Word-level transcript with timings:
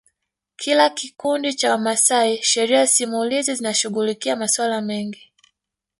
kila 0.55 0.89
kikundi 0.89 1.53
cha 1.53 1.71
Wamasai 1.71 2.43
Sheria 2.43 2.87
simulizi 2.87 3.53
zinashughulikia 3.55 4.35
masuala 4.35 4.81
mengi 4.81 5.33